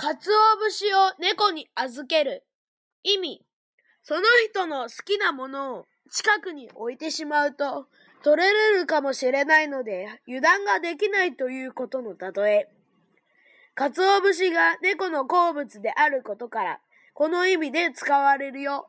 [0.00, 0.30] 鰹
[0.70, 2.46] 節を猫に預ける。
[3.02, 3.44] 意味。
[4.02, 7.86] その人の好きなものを近くに置いてしまうと、
[8.24, 12.68] 取れれるかもしれないので、油断ができないということの例え。
[13.74, 16.80] 鰹節が猫の好物であることから、
[17.12, 18.88] この意味で使われるよ。